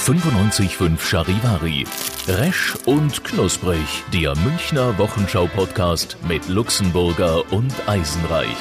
[0.00, 1.84] 95.5 Charivari.
[2.26, 4.02] Resch und knusprig.
[4.14, 8.56] Der Münchner Wochenschau-Podcast mit Luxemburger und Eisenreich.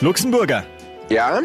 [0.00, 0.64] Luxemburger,
[1.10, 1.40] Ja,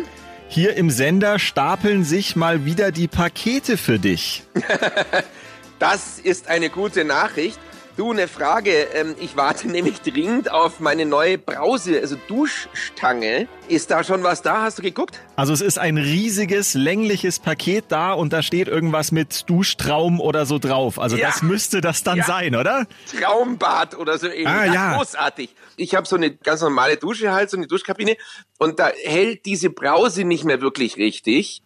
[0.48, 4.44] hier im Sender stapeln sich mal wieder die Pakete für dich.
[5.80, 7.60] das ist eine gute Nachricht.
[8.00, 8.72] Du, eine Frage.
[8.94, 13.50] Ähm, ich warte nämlich dringend auf meine neue Brause, also Duschstange.
[13.68, 14.62] Ist da schon was da?
[14.62, 15.20] Hast du geguckt?
[15.36, 20.46] Also es ist ein riesiges, längliches Paket da und da steht irgendwas mit Duschtraum oder
[20.46, 20.98] so drauf.
[20.98, 21.28] Also Ja.
[21.28, 22.24] das müsste das dann Ja.
[22.24, 22.88] sein, oder?
[23.20, 24.48] Traumbad oder so ähnlich.
[24.48, 24.96] Ah, ja.
[24.96, 25.54] Großartig.
[25.76, 28.16] Ich habe so eine ganz normale Dusche halt, so eine Duschkabine.
[28.60, 31.62] Und da hält diese Brause nicht mehr wirklich richtig.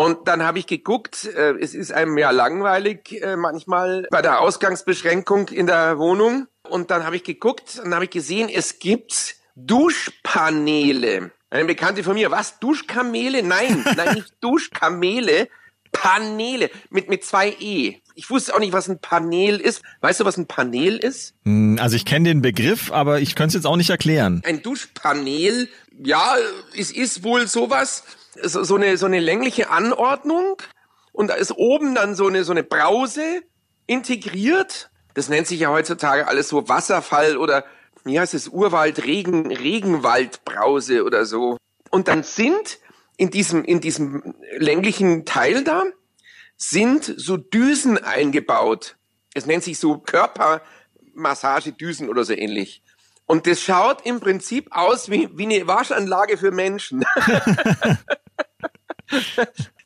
[0.00, 4.40] Und dann habe ich geguckt, äh, es ist einem ja langweilig äh, manchmal bei der
[4.40, 6.46] Ausgangsbeschränkung in der Wohnung.
[6.66, 11.32] Und dann habe ich geguckt und habe ich gesehen, es gibt Duschpaneele.
[11.50, 12.58] Eine Bekannte von mir, was?
[12.60, 13.42] Duschkamele?
[13.42, 15.48] Nein, nein, nicht Duschkamele.
[15.92, 17.96] Paneele mit, mit zwei E.
[18.14, 19.82] Ich wusste auch nicht, was ein Panel ist.
[20.00, 21.34] Weißt du, was ein Panel ist?
[21.44, 24.40] Hm, Also ich kenne den Begriff, aber ich könnte es jetzt auch nicht erklären.
[24.46, 25.68] Ein Duschpanel,
[26.02, 26.36] ja,
[26.74, 28.04] es ist wohl sowas,
[28.42, 30.56] so, so, eine, so eine längliche Anordnung
[31.12, 33.42] und da ist oben dann so eine, so eine Brause
[33.86, 34.90] integriert.
[35.14, 37.64] Das nennt sich ja heutzutage alles so Wasserfall oder
[38.04, 41.58] wie heißt es, Urwald, Regen, Regenwaldbrause oder so.
[41.90, 42.78] Und dann sind
[43.16, 45.82] in diesem, in diesem länglichen Teil da,
[46.56, 48.96] sind so Düsen eingebaut.
[49.34, 52.82] Es nennt sich so Körpermassagedüsen oder so ähnlich.
[53.26, 57.04] Und das schaut im Prinzip aus wie, wie eine Waschanlage für Menschen.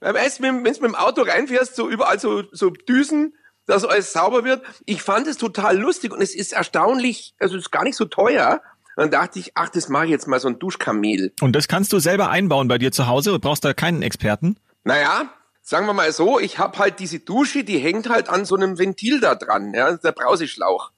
[0.00, 3.34] Wenn du mit dem Auto reinfährst, so überall so, so Düsen,
[3.66, 4.62] dass alles sauber wird.
[4.84, 8.04] Ich fand es total lustig und es ist erstaunlich, also es ist gar nicht so
[8.04, 8.60] teuer.
[8.96, 11.32] Und dann dachte ich, ach, das mache ich jetzt mal so ein Duschkamel.
[11.40, 14.56] Und das kannst du selber einbauen bei dir zu Hause und brauchst da keinen Experten.
[14.84, 15.30] Naja,
[15.62, 18.78] sagen wir mal so, ich habe halt diese Dusche, die hängt halt an so einem
[18.78, 20.92] Ventil da dran, ja, der Brauseschlauch.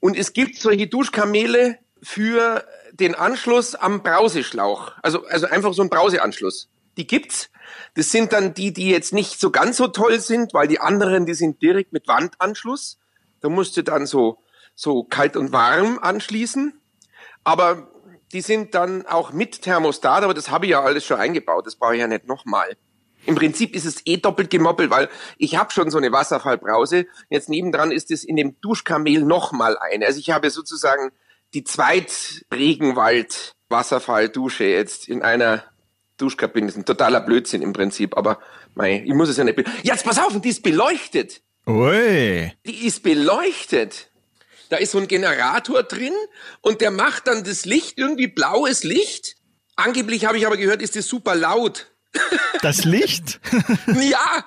[0.00, 4.92] Und es gibt solche Duschkamele für den Anschluss am Brauseschlauch.
[5.02, 6.68] Also, also einfach so ein Brauseanschluss.
[6.96, 7.50] Die gibt's.
[7.94, 11.26] Das sind dann die, die jetzt nicht so ganz so toll sind, weil die anderen,
[11.26, 12.98] die sind direkt mit Wandanschluss.
[13.40, 14.38] Da musst du dann so,
[14.74, 16.80] so kalt und warm anschließen.
[17.44, 17.88] Aber
[18.32, 21.64] die sind dann auch mit Thermostat, aber das habe ich ja alles schon eingebaut.
[21.66, 22.76] Das brauche ich ja nicht nochmal.
[23.24, 27.06] Im Prinzip ist es eh doppelt gemoppelt, weil ich habe schon so eine Wasserfallbrause.
[27.28, 30.06] Jetzt nebendran ist es in dem Duschkamel nochmal eine.
[30.06, 31.10] Also ich habe sozusagen
[31.52, 35.64] die Zweit-Regenwald-Wasserfalldusche jetzt in einer
[36.16, 36.68] Duschkabine.
[36.68, 38.40] Ist ein totaler Blödsinn im Prinzip, aber
[38.74, 39.62] mei, ich muss es ja nicht...
[39.82, 41.42] Jetzt pass auf, die ist beleuchtet.
[41.66, 42.52] Ui.
[42.64, 44.10] Die ist beleuchtet.
[44.68, 46.14] Da ist so ein Generator drin
[46.60, 49.36] und der macht dann das Licht, irgendwie blaues Licht.
[49.76, 51.90] Angeblich habe ich aber gehört, ist das super laut.
[52.62, 53.38] Das Licht?
[54.00, 54.44] ja,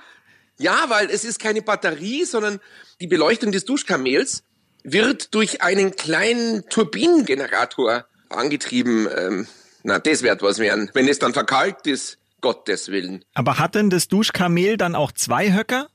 [0.57, 2.59] ja, weil es ist keine Batterie, sondern
[2.99, 4.43] die Beleuchtung des Duschkamels
[4.83, 9.07] wird durch einen kleinen Turbinengenerator angetrieben.
[9.15, 9.47] Ähm,
[9.83, 10.89] na, das wird was werden.
[10.93, 13.23] Wenn es dann verkalkt ist, Gottes Willen.
[13.33, 15.87] Aber hat denn das Duschkamel dann auch zwei Höcker?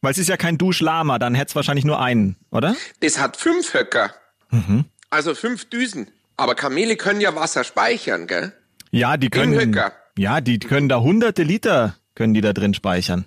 [0.00, 2.74] Weil es ist ja kein Duschlama, dann hätte es wahrscheinlich nur einen, oder?
[3.00, 4.12] Das hat fünf Höcker.
[5.10, 6.10] Also fünf Düsen.
[6.36, 8.52] Aber Kamele können ja Wasser speichern, gell?
[8.90, 9.54] Ja, die können.
[9.54, 9.92] Höcker.
[10.18, 13.26] Ja, die können da hunderte Liter können die da drin speichern.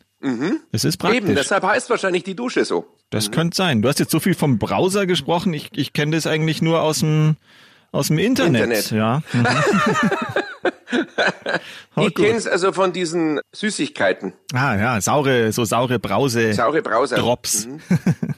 [0.71, 1.21] Das ist praktisch.
[1.21, 2.87] Eben, deshalb heißt wahrscheinlich die Dusche so.
[3.11, 3.81] Das könnte sein.
[3.81, 5.53] Du hast jetzt so viel vom Browser gesprochen.
[5.53, 7.37] Ich, ich kenne das eigentlich nur aus dem
[7.95, 8.63] aus dem Internet.
[8.63, 8.91] Internet.
[8.91, 9.21] Ja.
[11.95, 12.03] Mhm.
[12.07, 12.25] Ich gut.
[12.25, 14.33] kenn's also von diesen Süßigkeiten.
[14.53, 16.53] Ah ja, saure, so saure Brause.
[16.53, 17.15] Saure Brause.
[17.15, 17.67] Drops.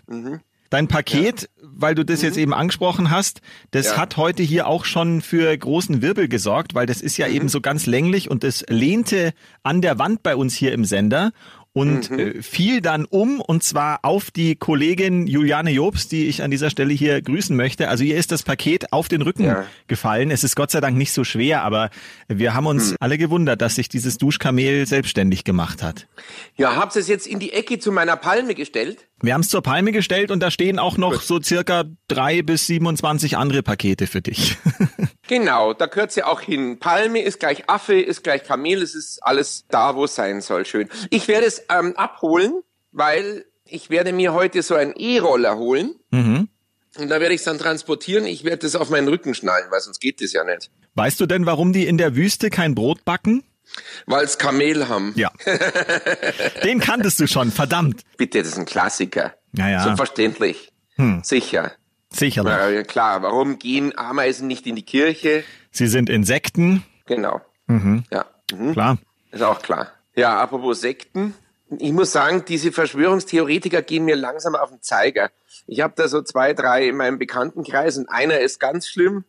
[0.70, 3.40] Dein Paket, weil du das jetzt eben angesprochen hast,
[3.72, 3.92] das Mhm.
[3.94, 3.98] Ja.
[4.02, 7.06] hat heute hier auch schon für großen Wirbel gesorgt, weil das Mhm.
[7.08, 9.32] ist ja eben so ganz länglich und das lehnte
[9.64, 11.32] an der Wand bei uns hier im Sender
[11.78, 12.20] und Mhm.
[12.20, 16.70] äh, fiel dann um und zwar auf die Kollegin Juliane Jobs, die ich an dieser
[16.70, 17.90] Stelle hier grüßen möchte.
[17.90, 19.66] Also ihr ist das Paket auf den Rücken Ja.
[19.88, 20.32] gefallen.
[20.32, 21.90] Es ist Gott sei Dank nicht so schwer, aber
[22.28, 22.98] wir haben uns Mhm.
[23.00, 26.08] alle gewundert, dass sich dieses Duschkamel selbstständig gemacht hat.
[26.56, 29.00] Ja, habt ihr es jetzt in die Ecke zu meiner Palme gestellt?
[29.22, 32.68] Wir haben es zur Palme gestellt und da stehen auch noch so circa drei bis
[32.68, 34.58] 27 andere Pakete für dich.
[35.30, 36.80] Genau, da gehört sie auch hin.
[36.80, 40.66] Palme ist gleich Affe, ist gleich Kamel, es ist alles da, wo es sein soll.
[40.66, 40.88] Schön.
[41.10, 42.62] Ich werde es ähm, abholen,
[42.92, 45.96] weil ich werde mir heute so einen E-Roller holen.
[46.12, 46.50] Mhm.
[46.98, 48.26] Und da werde ich es dann transportieren.
[48.26, 50.72] Ich werde das auf meinen Rücken schnallen, weil sonst geht das ja nicht.
[50.96, 53.44] Weißt du denn, warum die in der Wüste kein Brot backen?
[54.06, 55.14] Weil es Kamel haben.
[55.16, 55.32] Ja.
[56.64, 58.02] Den kanntest du schon, verdammt.
[58.18, 59.36] Bitte, das ist ein Klassiker.
[59.54, 59.84] Ja, ja.
[59.84, 60.72] Selbstverständlich.
[60.96, 61.22] Hm.
[61.24, 61.74] Sicher.
[62.10, 62.52] Sicherlich.
[62.52, 65.44] Ja, klar, warum gehen Ameisen nicht in die Kirche?
[65.72, 66.84] Sie sind Insekten.
[67.06, 67.42] Genau.
[67.68, 68.26] Ja.
[68.54, 68.74] Mhm.
[68.74, 68.98] Klar.
[69.32, 69.92] Ist auch klar.
[70.16, 71.36] Ja, apropos Sekten.
[71.70, 75.32] Ich muss sagen, diese Verschwörungstheoretiker gehen mir langsam auf den Zeiger.
[75.66, 79.26] Ich habe da so zwei, drei in meinem Bekanntenkreis und einer ist ganz schlimm.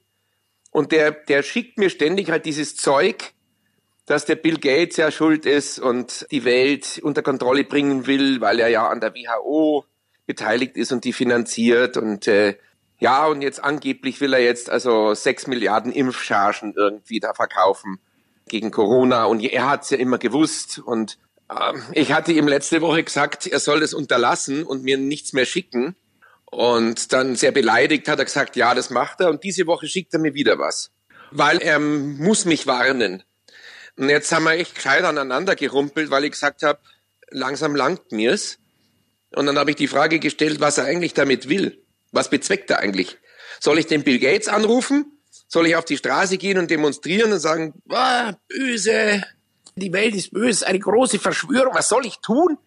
[0.70, 3.32] Und der, der schickt mir ständig halt dieses Zeug,
[4.06, 8.60] dass der Bill Gates ja schuld ist und die Welt unter Kontrolle bringen will, weil
[8.60, 9.84] er ja an der WHO
[10.26, 12.56] beteiligt ist und die finanziert und äh,
[13.00, 18.00] ja, und jetzt angeblich will er jetzt also sechs Milliarden Impfchargen irgendwie da verkaufen
[18.48, 21.18] gegen Corona und er hat's ja immer gewusst und
[21.92, 25.96] ich hatte ihm letzte Woche gesagt, er soll es unterlassen und mir nichts mehr schicken
[26.50, 30.12] und dann sehr beleidigt hat er gesagt, ja, das macht er und diese Woche schickt
[30.14, 30.90] er mir wieder was,
[31.30, 33.22] weil er muss mich warnen.
[33.96, 36.78] Und jetzt haben wir echt gescheit aneinander gerumpelt, weil ich gesagt habe,
[37.30, 38.58] langsam langt mir's.
[39.34, 41.82] Und dann habe ich die Frage gestellt, was er eigentlich damit will.
[42.12, 43.18] Was bezweckt er eigentlich?
[43.60, 45.18] Soll ich den Bill Gates anrufen?
[45.48, 49.22] Soll ich auf die Straße gehen und demonstrieren und sagen, ah, böse,
[49.76, 52.58] die Welt ist böse, eine große Verschwörung, was soll ich tun?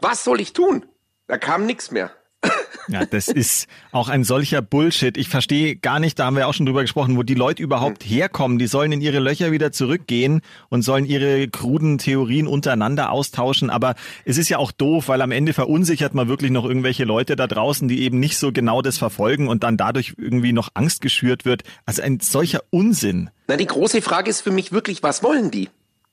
[0.00, 0.86] Was soll ich tun?
[1.26, 2.10] Da kam nichts mehr.
[2.88, 5.16] Ja, das ist auch ein solcher Bullshit.
[5.16, 8.04] Ich verstehe gar nicht, da haben wir auch schon drüber gesprochen, wo die Leute überhaupt
[8.04, 8.58] herkommen.
[8.58, 13.70] Die sollen in ihre Löcher wieder zurückgehen und sollen ihre kruden Theorien untereinander austauschen.
[13.70, 17.34] Aber es ist ja auch doof, weil am Ende verunsichert man wirklich noch irgendwelche Leute
[17.34, 21.00] da draußen, die eben nicht so genau das verfolgen und dann dadurch irgendwie noch Angst
[21.00, 21.64] geschürt wird.
[21.86, 23.30] Also ein solcher Unsinn.
[23.48, 25.70] Na, die große Frage ist für mich wirklich, was wollen die?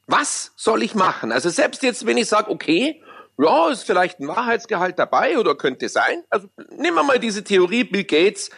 [0.07, 1.31] Was soll ich machen?
[1.31, 3.01] Also selbst jetzt, wenn ich sage, okay,
[3.37, 6.23] ja, ist vielleicht ein Wahrheitsgehalt dabei oder könnte sein.
[6.29, 8.51] Also nehmen wir mal diese Theorie, Bill Gates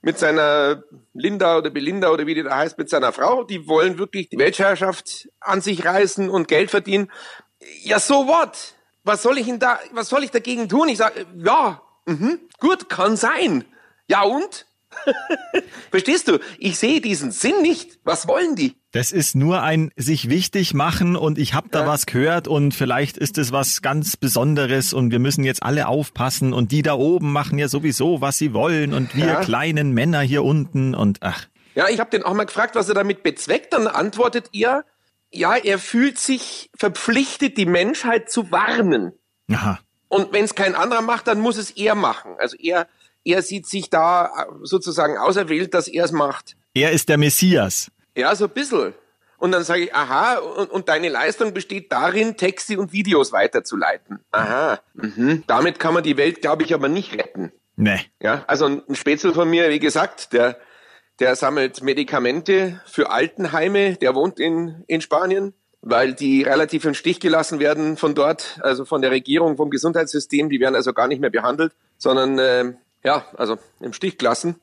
[0.00, 0.82] mit seiner
[1.14, 4.38] Linda oder Belinda oder wie die da heißt, mit seiner Frau, die wollen wirklich die
[4.38, 7.10] Weltherrschaft an sich reißen und Geld verdienen.
[7.82, 8.74] Ja, so what?
[9.04, 10.88] Was soll ich denn da, was soll ich dagegen tun?
[10.88, 13.64] Ich sage, ja, mhm, gut, kann sein.
[14.08, 14.66] Ja und?
[15.90, 16.38] Verstehst du?
[16.58, 17.98] Ich sehe diesen Sinn nicht.
[18.04, 18.74] Was wollen die?
[18.92, 21.86] Das ist nur ein sich wichtig machen und ich habe da Ja.
[21.86, 26.52] was gehört und vielleicht ist es was ganz Besonderes und wir müssen jetzt alle aufpassen
[26.52, 29.40] und die da oben machen ja sowieso, was sie wollen und wir Ja.
[29.40, 31.46] kleinen Männer hier unten und ach.
[31.74, 33.72] Ja, ich habe den auch mal gefragt, was er damit bezweckt.
[33.72, 34.84] Dann antwortet er,
[35.30, 39.12] ja, er fühlt sich verpflichtet, die Menschheit zu warnen.
[39.50, 39.78] Aha.
[40.08, 42.32] Und wenn es kein anderer macht, dann muss es er machen.
[42.38, 42.86] Also er,
[43.24, 46.56] er sieht sich da äh, sozusagen auserwählt, dass er es macht.
[46.74, 47.90] Er ist der Messias.
[48.16, 48.94] Ja, so ein bisschen.
[49.38, 54.20] Und dann sage ich, aha, und, und deine Leistung besteht darin, Texte und Videos weiterzuleiten.
[54.30, 55.42] Aha, mhm.
[55.48, 57.50] damit kann man die Welt, glaube ich, aber nicht retten.
[57.74, 58.00] Nee.
[58.20, 60.58] Ja, also ein Spätzle von mir, wie gesagt, der,
[61.18, 67.18] der sammelt Medikamente für Altenheime, der wohnt in, in Spanien, weil die relativ im Stich
[67.18, 71.20] gelassen werden von dort, also von der Regierung, vom Gesundheitssystem, die werden also gar nicht
[71.20, 74.56] mehr behandelt, sondern ähm, ja, also im Stich gelassen.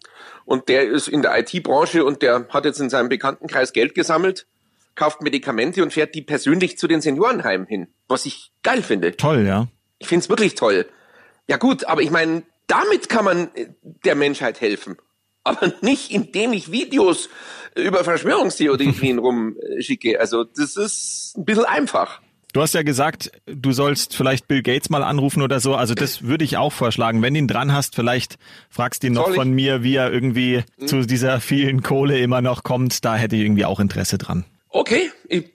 [0.45, 4.47] Und der ist in der IT-Branche und der hat jetzt in seinem Bekanntenkreis Geld gesammelt,
[4.95, 9.15] kauft Medikamente und fährt die persönlich zu den Seniorenheimen hin, was ich geil finde.
[9.15, 9.67] Toll, ja.
[9.99, 10.85] Ich find's wirklich toll.
[11.47, 14.97] Ja gut, aber ich meine, damit kann man äh, der Menschheit helfen.
[15.43, 17.29] Aber nicht, indem ich Videos
[17.75, 20.19] über Verschwörungstheorien rumschicke.
[20.19, 22.21] Also das ist ein bisschen einfach.
[22.51, 25.75] Du hast ja gesagt, du sollst vielleicht Bill Gates mal anrufen oder so.
[25.75, 27.21] Also das würde ich auch vorschlagen.
[27.21, 28.37] Wenn du ihn dran hast, vielleicht
[28.71, 29.39] fragst du ihn noch Soll ich?
[29.39, 33.05] von mir, wie er irgendwie zu dieser vielen Kohle immer noch kommt.
[33.05, 34.45] Da hätte ich irgendwie auch Interesse dran.
[34.69, 35.45] Okay, ich,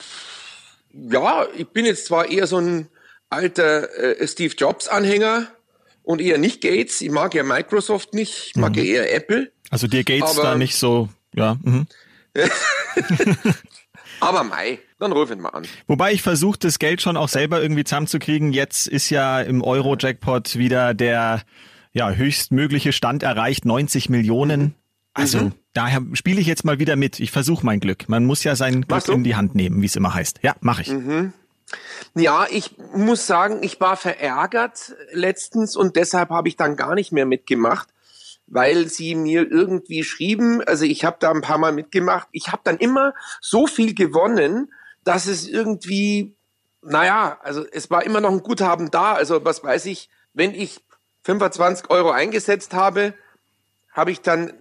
[0.92, 2.88] ja, ich bin jetzt zwar eher so ein
[3.28, 5.48] alter äh, Steve Jobs Anhänger
[6.04, 7.00] und eher nicht Gates.
[7.00, 9.50] Ich mag ja Microsoft nicht, ich mag ja eher Apple.
[9.70, 11.56] Also dir Aber- da nicht so, ja.
[11.62, 11.86] Mhm.
[14.20, 15.64] Aber Mai, dann ruf ihn mal an.
[15.86, 18.52] Wobei ich versuche, das Geld schon auch selber irgendwie zusammenzukriegen.
[18.52, 21.42] Jetzt ist ja im Euro-Jackpot wieder der
[21.92, 24.74] ja, höchstmögliche Stand erreicht, 90 Millionen.
[25.14, 27.20] Also daher spiele ich jetzt mal wieder mit.
[27.20, 28.08] Ich versuche mein Glück.
[28.08, 30.40] Man muss ja sein Glück in die Hand nehmen, wie es immer heißt.
[30.42, 30.92] Ja, mache ich.
[32.14, 37.12] Ja, ich muss sagen, ich war verärgert letztens und deshalb habe ich dann gar nicht
[37.12, 37.88] mehr mitgemacht,
[38.54, 42.62] weil sie mir irgendwie schrieben, also ich habe da ein paar Mal mitgemacht, ich habe
[42.62, 46.36] dann immer so viel gewonnen, dass es irgendwie,
[46.80, 50.80] naja, also es war immer noch ein Guthaben da, also was weiß ich, wenn ich
[51.24, 53.14] 25 Euro eingesetzt habe,
[53.92, 54.52] habe ich dann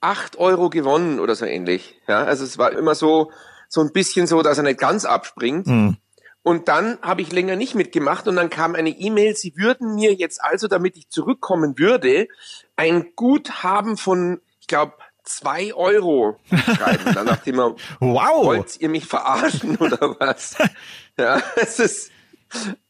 [0.00, 2.00] acht Euro gewonnen oder so ähnlich.
[2.06, 3.32] Ja, also es war immer so,
[3.68, 5.66] so ein bisschen so, dass er nicht ganz abspringt.
[5.66, 5.96] Hm.
[6.42, 10.14] Und dann habe ich länger nicht mitgemacht und dann kam eine E-Mail, sie würden mir
[10.14, 12.28] jetzt also, damit ich zurückkommen würde,
[12.80, 14.94] ein Guthaben von, ich glaube,
[15.24, 17.12] zwei Euro schreiben.
[17.14, 18.46] Dann dachte ich mir, Wow.
[18.46, 20.56] wollt ihr mich verarschen oder was?
[21.18, 22.10] ja, es ist,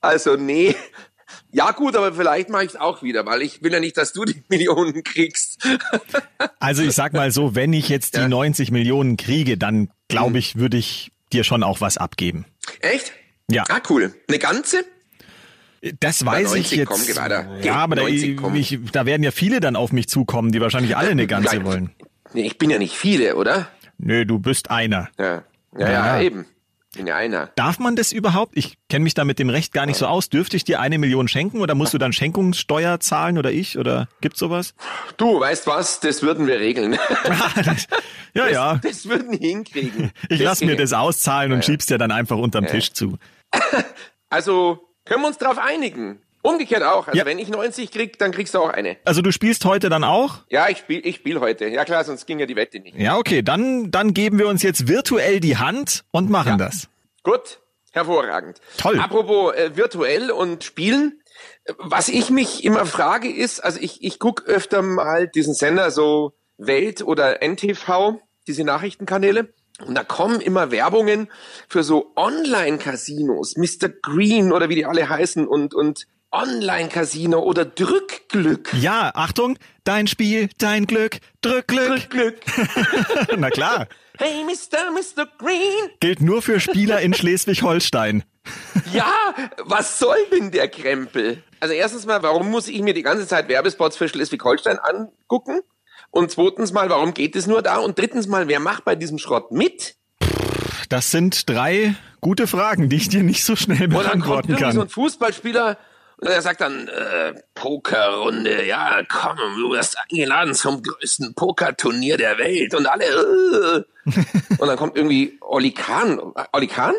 [0.01, 0.77] also nee.
[1.53, 4.13] Ja gut, aber vielleicht mache ich es auch wieder, weil ich will ja nicht, dass
[4.13, 5.59] du die Millionen kriegst.
[6.61, 8.29] Also ich sag mal so, wenn ich jetzt die Ja.
[8.29, 12.45] 90 Millionen kriege, dann glaube ich, würde ich dir schon auch was abgeben.
[12.81, 13.13] Echt?
[13.51, 13.65] Ja.
[13.69, 14.15] Ah, cool.
[14.29, 14.85] Eine ganze?
[16.01, 16.89] Das weiß 90 ich jetzt.
[16.89, 17.05] kommen.
[17.07, 18.57] Geh, Ja, aber da, 90 kommen.
[18.57, 21.65] ich, da werden ja viele dann auf mich zukommen, die wahrscheinlich alle eine ganze Nein.
[21.65, 21.91] wollen.
[22.35, 23.69] Nee, ich bin ja nicht viele, oder?
[23.99, 25.09] Nö, du bist einer.
[25.19, 25.43] Ja.
[25.79, 26.21] Ja, ja, Ja.
[26.21, 26.47] eben.
[26.97, 27.51] Bin ja einer.
[27.55, 28.57] Darf man das überhaupt?
[28.57, 30.29] Ich kenne mich da mit dem Recht gar nicht so aus.
[30.29, 33.79] Dürfte ich dir eine Million schenken oder musst du dann Schenkungssteuer zahlen oder ich?
[33.79, 34.75] Oder gibt's sowas?
[35.17, 36.01] Du, weißt was?
[36.01, 36.99] Das würden wir regeln.
[38.35, 38.81] ja, ja.
[38.83, 40.11] Das würden wir hinkriegen.
[40.29, 43.17] Ich lass mir das auszahlen und schieb's dir dann einfach unterm Tisch zu.
[44.33, 44.79] Also,
[45.11, 46.23] können wir uns darauf einigen?
[46.43, 47.07] Umgekehrt auch.
[47.09, 47.27] Also, Ja.
[47.27, 48.97] wenn ich 90 krieg, dann kriegst du auch eine.
[49.05, 50.39] Also du spielst heute dann auch?
[50.49, 51.67] Ja, ich spiel, ich spiel heute.
[51.69, 52.97] Ja klar, sonst ging ja die Wette nicht.
[52.97, 56.89] Ja, okay, dann, dann geben wir uns jetzt virtuell die Hand und machen das.
[57.25, 57.59] Gut,
[57.93, 58.61] hervorragend.
[58.79, 58.99] Toll.
[58.99, 61.21] Apropos äh, virtuell und spielen,
[61.79, 66.33] was ich mich immer frage ist, also ich, ich guck öfter mal diesen Sender so
[66.57, 68.15] Welt oder NTV,
[68.47, 69.53] diese Nachrichtenkanäle.
[69.87, 71.29] Und da kommen immer Werbungen
[71.69, 73.89] für so Online-Casinos, Mr.
[74.03, 78.73] Green oder wie die alle heißen und, und Online-Casino oder Drückglück.
[78.75, 81.89] Ja, Achtung, dein Spiel, dein Glück, drück Glück.
[82.11, 82.37] Drückglück.
[83.37, 84.91] Na klar, Hey, Mr.
[84.93, 85.27] Mr.
[85.39, 85.91] Green.
[85.99, 88.23] gilt nur für Spieler in Schleswig-Holstein.
[88.93, 89.13] Ja,
[89.65, 91.43] was soll denn der Krempel?
[91.61, 95.61] Also erstens mal, warum muss ich mir die ganze Zeit Werbespots für Schleswig-Holstein angucken?
[96.11, 97.79] Und zweitens mal, warum geht es nur da?
[97.79, 99.97] Und drittens mal, wer macht bei diesem Schrott mit?
[100.89, 104.51] Das sind drei gute Fragen, die ich dir nicht so schnell Und dann kommt beantworten
[104.51, 104.89] irgendwie so ein kann.
[104.89, 105.79] Fußballspieler
[106.21, 112.37] und der sagt dann, äh, Pokerrunde, ja, komm, du wirst eingeladen zum größten Pokerturnier der
[112.37, 113.83] Welt und alle, äh.
[114.59, 116.21] Und dann kommt irgendwie Olli Kahn.
[116.53, 116.95] Olli Kahn?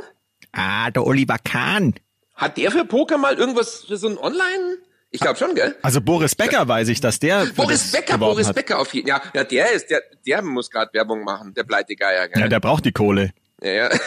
[0.53, 1.93] Ah, der Oliver Kahn.
[2.33, 4.77] Hat der für Poker mal irgendwas für so ein Online?
[5.13, 5.75] Ich glaube schon, gell?
[5.81, 8.55] Also Boris Becker weiß ich, dass der Boris Becker, Boris hat.
[8.55, 12.29] Becker auf jeden Ja, ja, der ist, der, der muss gerade Werbung machen, der Pleitegeier,
[12.29, 12.41] gell?
[12.41, 13.31] Ja, der braucht die Kohle.
[13.61, 13.89] ja, ja.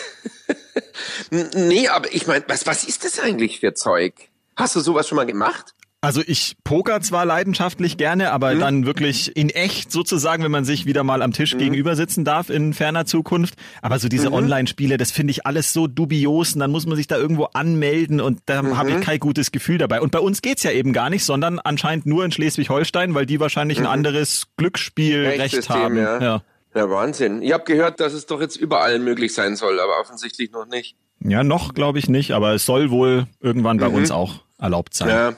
[1.31, 4.15] Nee, aber ich meine, was, was ist das eigentlich für Zeug?
[4.57, 5.75] Hast du sowas schon mal gemacht?
[6.05, 8.61] Also ich poker zwar leidenschaftlich gerne, aber Hm?
[8.61, 11.33] dann wirklich in echt sozusagen, wenn man sich wieder mal am?
[11.33, 13.55] Tisch gegenüber sitzen darf in ferner Zukunft.
[13.83, 14.11] Aber so Mhm.
[14.11, 17.45] diese Online-Spiele, das finde ich alles so dubios und dann muss man sich da irgendwo
[17.55, 18.99] anmelden und da habe Mhm.
[18.99, 20.01] ich kein gutes Gefühl dabei.
[20.01, 23.41] Und bei uns geht's ja eben gar nicht, sondern anscheinend nur in Schleswig-Holstein, weil die
[23.41, 25.95] wahrscheinlich ein anderes Glücksspielrecht haben.
[25.95, 26.01] Mhm.
[26.01, 26.21] ja.
[26.23, 26.43] Ja.
[26.77, 27.41] Ja, Wahnsinn.
[27.41, 30.97] Ich habe gehört, dass es doch jetzt überall möglich sein soll, aber offensichtlich noch nicht.
[31.21, 35.09] ja, noch glaube ich nicht, aber es soll wohl irgendwann bei uns auch erlaubt sein.
[35.09, 35.15] Mhm.
[35.15, 35.37] Ja.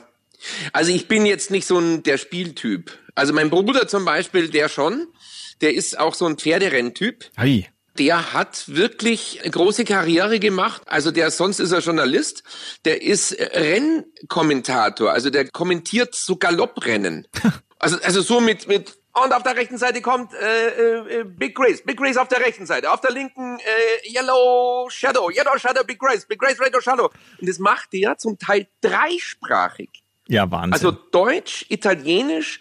[0.73, 2.97] Also ich bin jetzt nicht so ein der Spieltyp.
[3.15, 5.07] Also mein Bruder zum Beispiel, der schon,
[5.61, 7.25] der ist auch so ein Pferderenntyp.
[7.35, 7.67] Hey.
[7.97, 10.83] Der hat wirklich eine große Karriere gemacht.
[10.85, 12.43] Also der, sonst ist er Journalist.
[12.85, 15.11] Der ist Rennkommentator.
[15.11, 17.27] Also der kommentiert so Galopprennen.
[17.79, 21.83] Also, also so mit, mit, und auf der rechten Seite kommt äh, äh, Big Grace.
[21.83, 22.91] Big Grace auf der rechten Seite.
[22.91, 25.29] Auf der linken äh, Yellow Shadow.
[25.31, 26.25] Yellow Shadow, Big Grace.
[26.25, 27.09] Big Grace, Red Shadow.
[27.39, 29.89] Und das macht der zum Teil dreisprachig.
[30.27, 30.73] Ja, Wahnsinn.
[30.73, 32.59] Also Deutsch, Italienisch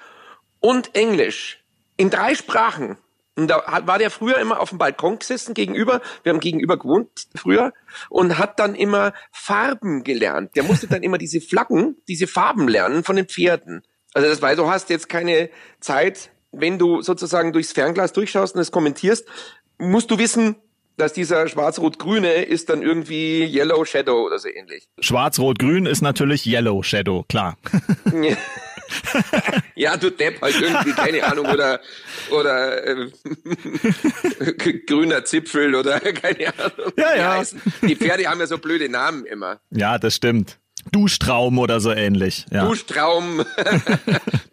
[0.61, 1.63] und Englisch.
[1.97, 2.99] In drei Sprachen.
[3.37, 6.01] Und da war der früher immer auf dem Balkon gesessen gegenüber.
[6.23, 7.73] Wir haben gegenüber gewohnt früher.
[8.09, 10.57] Und hat dann immer Farben gelernt.
[10.57, 13.83] Der musste dann immer diese Flaggen, diese Farben lernen von den Pferden.
[14.15, 18.63] Also das, weil du hast jetzt keine Zeit, wenn du sozusagen durchs Fernglas durchschaust und
[18.63, 19.27] es kommentierst,
[19.79, 20.57] musst du wissen,
[20.97, 24.89] dass dieser schwarz-rot-grüne ist dann irgendwie Yellow Shadow oder so ähnlich.
[24.99, 27.57] Schwarz-Rot-Grün ist natürlich Yellow Shadow, klar.
[29.75, 31.81] Ja, du Depp halt irgendwie, keine Ahnung, oder,
[32.31, 33.11] oder äh,
[34.87, 36.93] grüner Zipfel oder keine Ahnung.
[36.97, 37.43] Ja, ja.
[37.83, 39.61] Die Pferde haben ja so blöde Namen immer.
[39.71, 40.59] Ja, das stimmt.
[40.93, 42.47] Duschtraum oder so ähnlich.
[42.53, 42.65] Ja.
[42.65, 43.45] Duschtraum,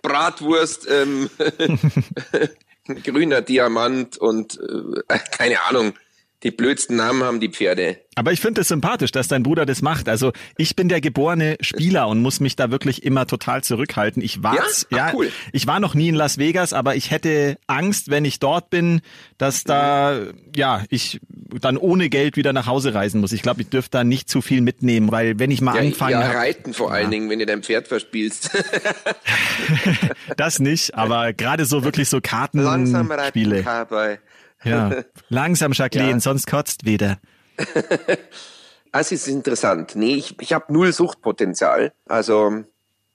[0.02, 1.30] Bratwurst, ähm,
[3.04, 4.60] grüner Diamant und
[5.10, 5.94] äh, keine Ahnung.
[6.44, 7.98] Die blödsten Namen haben die Pferde.
[8.16, 10.10] Aber ich finde es sympathisch, dass dein Bruder das macht.
[10.10, 14.22] Also ich bin der geborene Spieler und muss mich da wirklich immer total zurückhalten.
[14.22, 14.64] Ich war, Ja?
[14.68, 15.32] Ach, ja, cool.
[15.52, 19.02] ich war noch nie in Las Vegas, aber ich hätte Angst, wenn ich dort bin,
[19.38, 20.20] dass da,
[20.56, 21.22] ja, ich
[21.62, 23.32] dann ohne Geld wieder nach Hause reisen muss.
[23.32, 26.12] Ich glaube, ich dürfte da nicht zu viel mitnehmen, weil wenn ich mal Ja, anfange,
[26.12, 28.52] ja reiten vor allen Dingen, wenn du dein Pferd verspielst.
[30.38, 33.64] das nicht, aber gerade so wirklich so Langsam reiten, Kartenspiele.
[33.64, 34.18] Cowboy.
[34.64, 36.20] Ja, langsam, Jacqueline, Ja.
[36.20, 37.20] sonst kotzt wieder.
[38.92, 39.96] Also es ist interessant.
[39.96, 41.94] Nee, ich, ich habe null Suchtpotenzial.
[42.06, 42.64] Also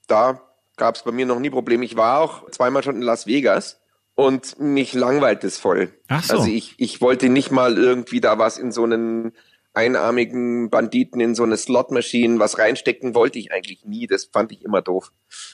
[0.07, 0.41] da
[0.75, 1.85] gab es bei mir noch nie Probleme.
[1.85, 3.79] Ich war auch zweimal schon in Las Vegas
[4.15, 5.93] und mich langweilt es voll.
[6.09, 6.33] Ach so.
[6.39, 9.31] Also ich, ich wollte nicht mal irgendwie da was in so einen
[9.73, 14.05] einarmigen Banditen in so eine Slotmaschine was reinstecken wollte ich eigentlich nie.
[14.05, 15.13] Das fand ich immer doof.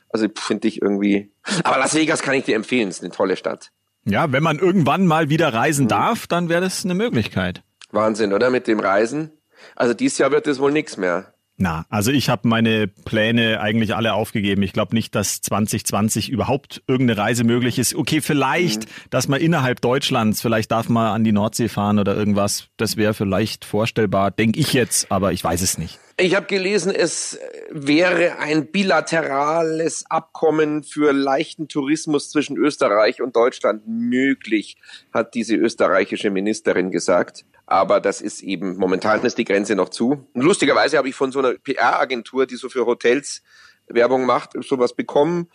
[0.10, 1.32] Also finde ich irgendwie.
[1.64, 2.90] Aber Las Vegas kann ich dir empfehlen.
[2.90, 3.72] ist eine tolle Stadt.
[4.06, 7.64] Ja, wenn man irgendwann mal wieder reisen darf, dann wäre das eine Möglichkeit.
[7.92, 8.50] Wahnsinn, oder?
[8.52, 9.32] Mit dem Reisen.
[9.76, 11.34] Also dieses Jahr wird es wohl nix mehr.
[11.58, 14.62] Na, also ich habe meine Pläne eigentlich alle aufgegeben.
[14.62, 17.96] Ich glaube nicht, dass 2020 überhaupt irgendeine Reise möglich ist.
[17.96, 22.68] Okay, vielleicht, dass man innerhalb Deutschlands, vielleicht darf man an die Nordsee fahren oder irgendwas.
[22.76, 25.98] Das wäre vielleicht vorstellbar, denke ich jetzt, aber ich weiß es nicht.
[26.18, 27.38] Ich habe gelesen, es
[27.70, 34.78] wäre ein bilaterales Abkommen für leichten Tourismus zwischen Österreich und Deutschland möglich,
[35.14, 37.44] hat diese österreichische Ministerin gesagt.
[37.66, 40.26] Aber das ist eben, momentan ist die Grenze noch zu.
[40.34, 43.44] Und lustigerweise habe ich von so einer PR-Agentur, die so für Hotels
[43.88, 45.50] Werbung macht, sowas bekommen.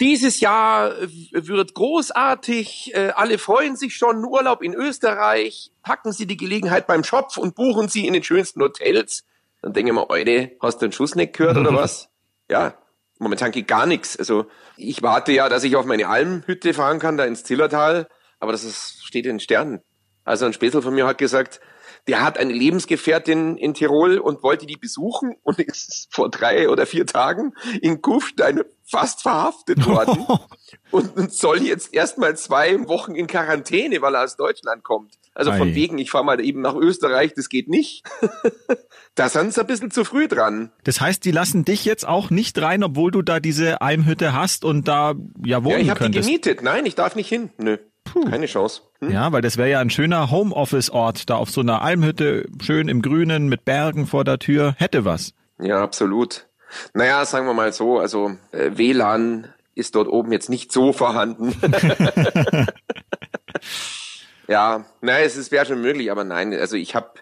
[0.00, 0.96] Dieses Jahr
[1.32, 7.04] wird großartig, äh, alle freuen sich schon, Urlaub in Österreich, packen Sie die Gelegenheit beim
[7.04, 9.24] Schopf und buchen Sie in den schönsten Hotels.
[9.62, 12.08] Dann denke ich mir, Eure, hast du den Schuss nicht gehört oder was?
[12.50, 12.74] Ja,
[13.18, 14.16] momentan geht gar nichts.
[14.18, 18.52] Also ich warte ja, dass ich auf meine Almhütte fahren kann, da ins Zillertal, aber
[18.52, 19.80] das ist, steht in den Sternen.
[20.24, 21.60] Also ein Spätzl von mir hat gesagt,
[22.08, 26.86] der hat eine Lebensgefährtin in Tirol und wollte die besuchen und ist vor drei oder
[26.86, 30.26] vier Tagen in Kufstein fast verhaftet worden
[30.90, 35.14] und soll jetzt erstmal zwei Wochen in Quarantäne, weil er aus Deutschland kommt.
[35.32, 35.74] Also von Ei.
[35.76, 38.02] wegen, ich fahre mal eben nach Österreich, das geht nicht.
[39.14, 40.72] da sind sie ein bisschen zu früh dran.
[40.82, 44.64] Das heißt, die lassen dich jetzt auch nicht rein, obwohl du da diese Almhütte hast
[44.64, 45.14] und da
[45.44, 46.26] ja wohnen Ja, ich habe die könntest.
[46.26, 46.62] gemietet.
[46.62, 47.50] Nein, ich darf nicht hin.
[47.58, 47.78] Nö,
[48.28, 48.82] keine Chance.
[49.00, 49.10] Hm?
[49.10, 53.02] Ja, weil das wäre ja ein schöner Homeoffice-Ort, da auf so einer Almhütte, schön im
[53.02, 55.32] Grünen, mit Bergen vor der Tür, hätte was.
[55.58, 56.46] Ja, absolut.
[56.94, 61.54] Naja, sagen wir mal so, also äh, WLAN ist dort oben jetzt nicht so vorhanden.
[64.48, 67.12] ja, naja, es wäre schon möglich, aber nein, also ich habe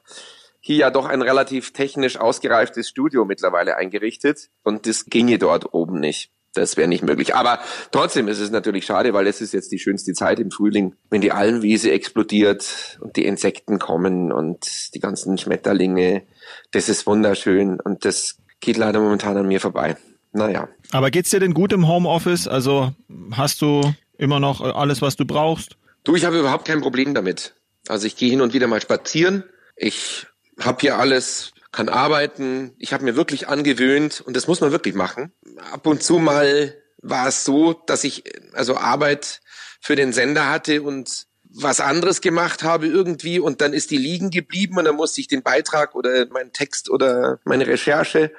[0.60, 6.00] hier ja doch ein relativ technisch ausgereiftes Studio mittlerweile eingerichtet und das ginge dort oben
[6.00, 6.30] nicht.
[6.58, 7.34] Das wäre nicht möglich.
[7.34, 7.60] Aber
[7.92, 11.20] trotzdem ist es natürlich schade, weil es ist jetzt die schönste Zeit im Frühling, wenn
[11.20, 16.22] die Almwiese explodiert und die Insekten kommen und die ganzen Schmetterlinge.
[16.70, 19.96] Das ist wunderschön und das geht leider momentan an mir vorbei.
[20.32, 20.68] Naja.
[20.92, 22.48] Aber geht's dir denn gut im Homeoffice?
[22.48, 22.92] Also
[23.32, 23.82] hast du
[24.18, 25.76] immer noch alles, was du brauchst?
[26.04, 27.54] Du, ich habe überhaupt kein Problem damit.
[27.88, 29.44] Also ich gehe hin und wieder mal spazieren.
[29.76, 30.26] Ich
[30.60, 32.74] habe hier alles, kann arbeiten.
[32.78, 35.32] Ich habe mir wirklich angewöhnt und das muss man wirklich machen.
[35.72, 39.40] Ab und zu mal war es so, dass ich also Arbeit
[39.80, 44.30] für den Sender hatte und was anderes gemacht habe irgendwie und dann ist die liegen
[44.30, 48.32] geblieben und dann musste ich den Beitrag oder meinen Text oder meine Recherche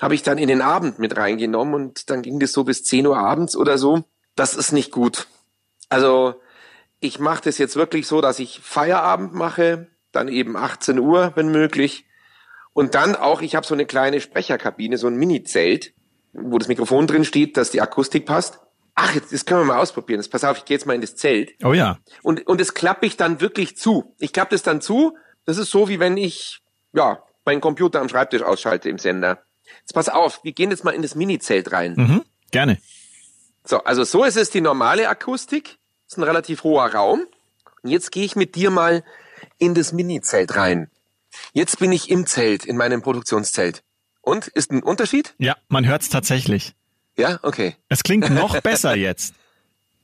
[0.00, 3.06] habe ich dann in den Abend mit reingenommen und dann ging das so bis 10
[3.06, 4.04] Uhr abends oder so.
[4.34, 5.26] Das ist nicht gut.
[5.90, 6.40] Also
[7.00, 11.50] ich mache das jetzt wirklich so, dass ich Feierabend mache, dann eben 18 Uhr, wenn
[11.50, 12.06] möglich.
[12.72, 15.92] Und dann auch, ich habe so eine kleine Sprecherkabine, so ein Mini-Zelt,
[16.32, 18.60] wo das Mikrofon drin steht, dass die Akustik passt.
[18.94, 20.20] Ach, jetzt, das können wir mal ausprobieren.
[20.20, 21.52] Jetzt pass auf, ich gehe jetzt mal in das Zelt.
[21.64, 21.98] Oh ja.
[22.22, 24.14] Und, und das klappe ich dann wirklich zu.
[24.18, 25.16] Ich klappe das dann zu.
[25.46, 26.60] Das ist so, wie wenn ich,
[26.92, 29.42] ja, meinen Computer am Schreibtisch ausschalte im Sender.
[29.80, 31.94] Jetzt pass auf, wir gehen jetzt mal in das Mini-Zelt rein.
[31.96, 32.22] Mhm.
[32.50, 32.78] Gerne.
[33.64, 35.78] So, also so ist es die normale Akustik.
[36.06, 37.26] ist ein relativ hoher Raum.
[37.82, 39.04] Und jetzt gehe ich mit dir mal
[39.58, 40.90] in das Mini-Zelt rein.
[41.52, 43.82] Jetzt bin ich im Zelt, in meinem Produktionszelt.
[44.22, 44.48] Und?
[44.48, 45.34] Ist ein Unterschied?
[45.38, 46.74] Ja, man hört's tatsächlich.
[47.16, 47.76] Ja, okay.
[47.88, 49.34] Es klingt noch besser jetzt.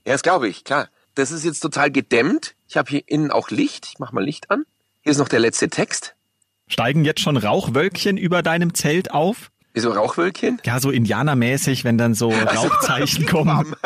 [0.07, 0.89] Ja, das glaube ich, klar.
[1.15, 2.55] Das ist jetzt total gedämmt.
[2.69, 3.87] Ich habe hier innen auch Licht.
[3.87, 4.65] Ich mach mal Licht an.
[5.03, 6.15] Hier ist noch der letzte Text.
[6.69, 9.51] Steigen jetzt schon Rauchwölkchen über deinem Zelt auf?
[9.73, 10.61] Wieso Rauchwölkchen?
[10.65, 13.77] Ja, so indianermäßig, wenn dann so Rauchzeichen kommen.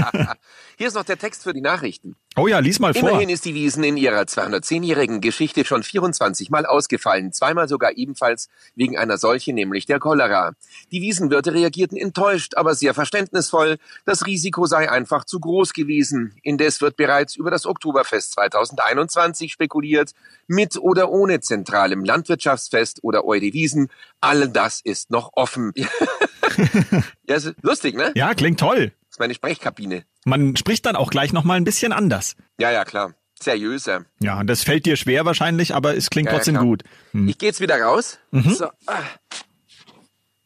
[0.78, 2.16] Hier ist noch der Text für die Nachrichten.
[2.36, 3.10] Oh ja, lies mal vor.
[3.10, 8.48] Immerhin ist die Wiesen in ihrer 210-jährigen Geschichte schon 24 Mal ausgefallen, zweimal sogar ebenfalls
[8.74, 10.54] wegen einer Seuche, nämlich der Cholera.
[10.90, 13.76] Die Wiesenwirte reagierten enttäuscht, aber sehr verständnisvoll.
[14.04, 16.34] Das Risiko sei einfach zu groß gewesen.
[16.42, 20.10] Indes wird bereits über das Oktoberfest 2021 spekuliert,
[20.48, 23.90] mit oder ohne zentralem Landwirtschaftsfest oder Eude Wiesen.
[24.20, 25.72] All das ist noch offen.
[27.28, 28.10] ja, ist lustig, ne?
[28.16, 28.92] Ja, klingt toll.
[29.14, 30.04] Das ist meine Sprechkabine.
[30.24, 32.34] Man spricht dann auch gleich nochmal ein bisschen anders.
[32.58, 33.14] Ja, ja, klar.
[33.40, 34.06] Seriöser.
[34.18, 36.64] Ja, das fällt dir schwer wahrscheinlich, aber es klingt Ja, ja, trotzdem klar.
[36.64, 36.82] gut.
[37.12, 37.28] Hm.
[37.28, 38.18] Ich gehe jetzt wieder raus.
[38.32, 38.70] So.
[38.88, 39.02] ah.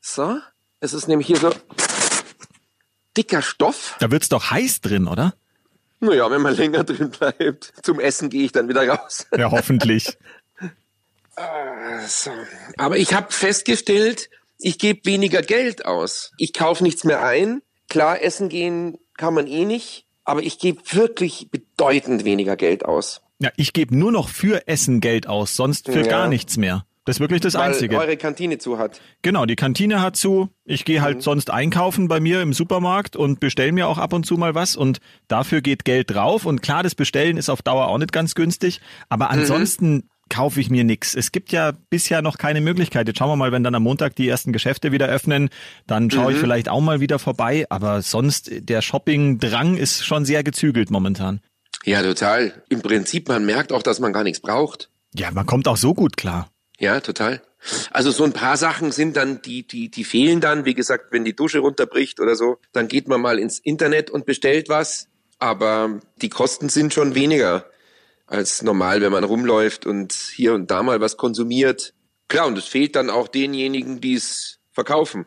[0.02, 0.38] So.
[0.81, 1.50] Es ist nämlich hier so
[3.16, 3.96] dicker Stoff.
[4.00, 5.33] Da wird's doch heiß drin, oder?
[6.00, 7.72] Naja, wenn man länger drin bleibt.
[7.83, 9.26] Zum Essen gehe ich dann wieder raus.
[9.35, 10.18] Ja, hoffentlich.
[12.07, 12.33] So.
[12.76, 14.28] Aber ich habe festgestellt,
[14.59, 16.33] ich gebe weniger Geld aus.
[16.37, 17.62] Ich kaufe nichts mehr ein.
[17.88, 20.05] Klar, essen gehen kann man eh nicht.
[20.24, 23.22] Aber ich gebe wirklich bedeutend weniger Geld aus.
[23.40, 26.07] Ja, ich gebe nur noch für Essen Geld aus, sonst für Ja.
[26.07, 26.85] gar nichts mehr.
[27.07, 27.96] Das ist wirklich das Weil Einzige.
[27.96, 29.01] eure Kantine zu hat.
[29.22, 30.51] Genau, die Kantine hat zu.
[30.66, 31.05] Ich gehe Mhm.
[31.05, 34.55] halt sonst einkaufen bei mir im Supermarkt und bestell mir auch ab und zu mal
[34.55, 34.98] was und
[35.29, 36.44] dafür geht Geld drauf.
[36.44, 39.38] Und klar, das Bestellen ist auf Dauer auch nicht ganz günstig, aber Mhm.
[40.28, 41.14] Kaufe ich mir nix.
[41.14, 43.06] Es gibt ja bisher noch keine Möglichkeit.
[43.08, 45.48] Jetzt schauen wir mal, wenn dann am Montag die ersten Geschäfte wieder öffnen,
[45.86, 46.34] dann schaue Mhm.
[46.34, 47.66] ich vielleicht auch mal wieder vorbei.
[47.70, 51.40] Aber sonst, der Shopping-Drang ist schon sehr gezügelt momentan.
[51.84, 52.62] Ja, total.
[52.68, 54.90] Im Prinzip, man merkt auch, dass man gar nichts braucht.
[55.14, 56.48] Ja, man kommt auch so gut klar.
[56.78, 57.40] Ja, total.
[57.90, 60.64] Also so ein paar Sachen sind dann, die, die, die fehlen dann.
[60.64, 64.26] Wie gesagt, wenn die Dusche runterbricht oder so, dann geht man mal ins Internet und
[64.26, 65.08] bestellt was.
[65.40, 67.64] Aber die Kosten sind schon weniger
[68.28, 71.94] als normal, wenn man rumläuft und hier und da mal was konsumiert.
[72.28, 75.26] Klar, und es fehlt dann auch denjenigen, die es verkaufen.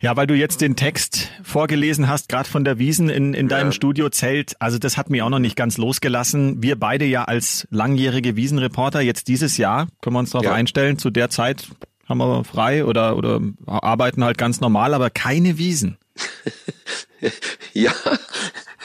[0.00, 3.68] Ja, weil du jetzt den Text vorgelesen hast, gerade von der Wiesen in, in deinem
[3.68, 3.72] Ja.
[3.72, 4.52] Studiozelt.
[4.60, 6.62] Also das hat mich auch noch nicht ganz losgelassen.
[6.62, 10.52] Wir beide ja als langjährige Wiesenreporter jetzt dieses Jahr, können wir uns darauf Ja.
[10.52, 11.68] einstellen, zu der Zeit
[12.06, 15.96] haben wir frei oder, oder arbeiten halt ganz normal, aber keine Wiesen.
[17.72, 17.92] Ja,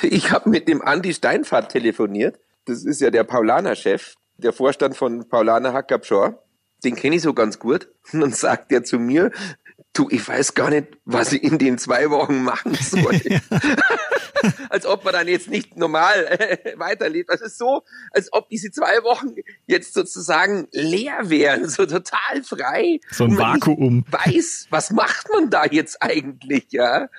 [0.03, 2.39] ich habe mit dem Andi Steinfahrt telefoniert.
[2.67, 6.43] Das ist ja der Paulaner-Chef, der Vorstand von Paulaner Hackabschor.
[6.84, 7.89] Den kenne ich so ganz gut.
[8.13, 9.32] Und dann sagt er zu mir,
[9.93, 13.19] du, ich weiß gar nicht, was ich in den zwei Wochen machen soll.
[14.69, 17.30] als ob man dann jetzt nicht normal äh, weiterlebt.
[17.30, 19.34] Das ist so, als ob diese zwei Wochen
[19.65, 22.99] jetzt sozusagen leer wären, so total frei.
[23.12, 24.06] So ein Vakuum.
[24.12, 27.10] Weiß, was macht man da jetzt eigentlich, ja?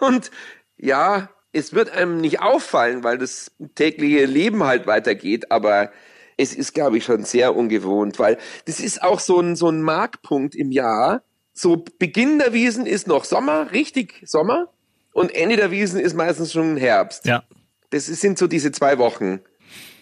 [0.00, 0.30] Und
[0.76, 5.90] ja, es wird einem nicht auffallen, weil das tägliche Leben halt weitergeht, aber
[6.36, 9.82] es ist, glaube ich, schon sehr ungewohnt, weil das ist auch so ein, so ein
[9.82, 11.22] Markpunkt im Jahr.
[11.52, 14.68] So Beginn der Wiesen ist noch Sommer, richtig Sommer,
[15.12, 17.26] und Ende der Wiesen ist meistens schon Herbst.
[17.26, 17.42] Ja.
[17.90, 19.40] Das sind so diese zwei Wochen.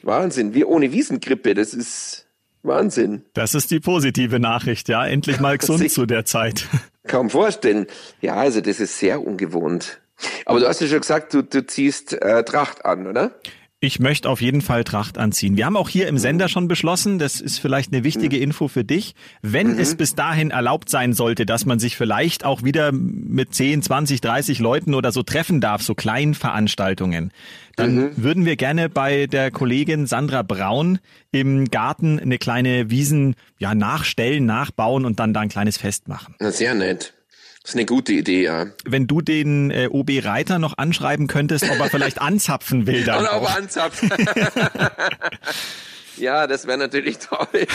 [0.02, 0.52] Wahnsinn.
[0.52, 2.26] Wie ohne Wiesengrippe, das ist
[2.62, 3.24] Wahnsinn.
[3.32, 5.06] Das ist die positive Nachricht, ja.
[5.06, 6.66] Endlich mal gesund zu der Zeit.
[7.06, 7.86] Kaum vorstellen.
[8.20, 10.00] Ja, also das ist sehr ungewohnt.
[10.44, 13.38] Aber du hast ja schon gesagt, du, du ziehst äh, Tracht an, oder?
[13.78, 15.58] Ich möchte auf jeden Fall Tracht anziehen.
[15.58, 18.84] Wir haben auch hier im Sender schon beschlossen, das ist vielleicht eine wichtige Info für
[18.84, 23.54] dich, wenn es bis dahin erlaubt sein sollte, dass man sich vielleicht auch wieder mit
[23.54, 27.32] 10, 20, 30 Leuten oder so treffen darf, so kleinen Veranstaltungen,
[27.76, 30.98] dann würden wir gerne bei der Kollegin Sandra Braun
[31.30, 36.34] im Garten eine kleine Wiesen ja, nachstellen, nachbauen und dann da ein kleines Fest machen.
[36.40, 37.12] Na, sehr nett.
[37.66, 38.66] Das ist eine gute Idee, ja.
[38.84, 43.26] Wenn du den äh, OB Reiter noch anschreiben könntest, ob er vielleicht anzapfen will dann
[43.26, 43.42] auch.
[43.42, 44.08] auch anzapfen.
[46.16, 47.48] ja, das wäre natürlich toll.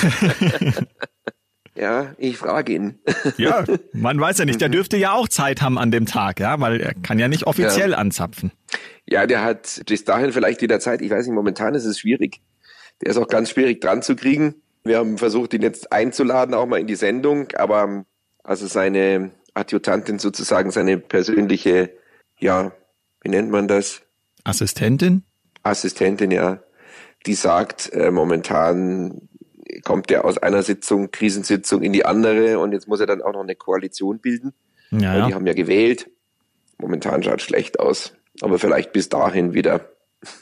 [1.75, 2.99] ja, ich frage ihn.
[3.35, 6.57] Ja, man weiß ja nicht, der dürfte ja auch Zeit haben an dem Tag, ja,
[6.61, 8.53] weil er kann ja nicht offiziell anzapfen.
[9.05, 11.01] Ja, der hat bis dahin vielleicht wieder Zeit.
[11.01, 12.39] Ich weiß nicht, momentan ist es schwierig.
[13.01, 14.55] Der ist auch ganz schwierig dran zu kriegen.
[14.85, 18.05] Wir haben versucht, ihn jetzt einzuladen, auch mal in die Sendung, aber
[18.41, 21.91] also seine Adjutantin sozusagen, seine persönliche,
[22.39, 22.71] ja,
[23.21, 24.01] wie nennt man das?
[24.43, 25.23] Assistentin?
[25.63, 26.63] Assistentin, ja,
[27.25, 29.29] die sagt, äh, momentan
[29.83, 33.33] kommt er aus einer Sitzung, Krisensitzung in die andere und jetzt muss er dann auch
[33.33, 34.53] noch eine Koalition bilden.
[34.91, 36.09] Ja, die haben ja gewählt.
[36.77, 38.13] Momentan schaut schlecht aus.
[38.41, 39.89] Aber vielleicht bis dahin wieder.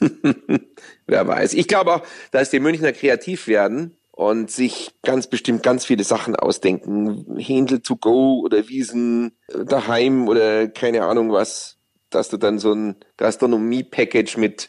[1.06, 1.54] Wer weiß.
[1.54, 6.36] Ich glaube auch, dass die Münchner kreativ werden und sich ganz bestimmt ganz viele Sachen
[6.36, 7.38] ausdenken.
[7.38, 11.78] Händel to go oder Wiesen daheim oder keine Ahnung was.
[12.10, 14.68] Dass du dann so ein Gastronomie-Package mit